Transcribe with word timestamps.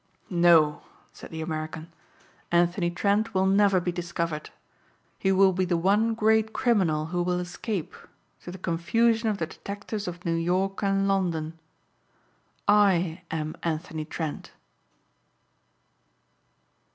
"No," 0.31 0.81
said 1.13 1.29
the 1.29 1.41
American. 1.43 1.93
"Anthony 2.51 2.89
Trent 2.89 3.35
will 3.35 3.45
never 3.45 3.79
be 3.79 3.91
discovered. 3.91 4.49
He 5.19 5.31
will 5.31 5.53
be 5.53 5.63
the 5.63 5.77
one 5.77 6.15
great 6.15 6.53
criminal 6.53 7.05
who 7.13 7.21
will 7.21 7.37
escape 7.39 7.93
to 8.41 8.49
the 8.49 8.57
confusion 8.57 9.29
of 9.29 9.37
the 9.37 9.45
detectives 9.45 10.07
of 10.07 10.25
New 10.25 10.33
York 10.33 10.81
and 10.81 11.07
London. 11.07 11.59
_I 12.67 13.21
am 13.29 13.55
Anthony 13.61 14.03
Trent. 14.05 14.49